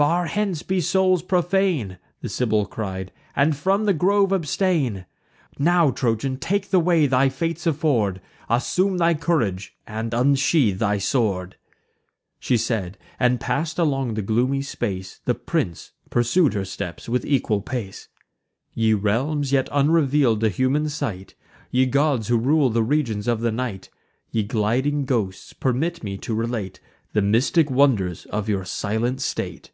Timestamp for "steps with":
16.64-17.26